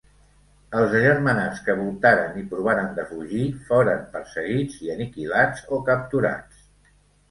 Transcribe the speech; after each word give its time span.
Els 0.79 0.95
agermanats 0.99 1.61
que 1.67 1.75
voltaren 1.83 2.41
i 2.43 2.47
provaren 2.55 2.91
de 3.03 3.07
fugir 3.13 3.45
foren 3.71 4.05
perseguits 4.17 4.83
i 4.89 4.95
aniquilats 4.99 5.67
o 5.81 5.85
capturats. 5.95 6.71